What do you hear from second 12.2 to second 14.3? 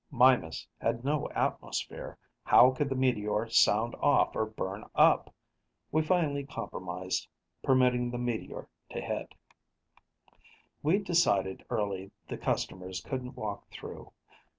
the customers couldn't walk through.